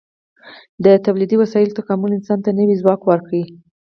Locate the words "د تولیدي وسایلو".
0.85-1.77